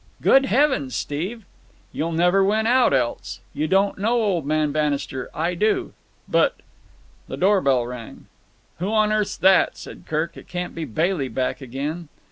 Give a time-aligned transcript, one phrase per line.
[0.29, 1.45] '""Good heavens, Steve!"
[1.91, 3.39] "You'll never win out else.
[3.53, 5.29] You don't know old man Bannister.
[5.31, 5.93] I do."
[6.27, 6.61] "But——"
[7.27, 8.25] The door bell rang.
[8.79, 10.35] "Who on earth's that?" said Kirk.
[10.37, 12.07] "It can't be Bailey back again."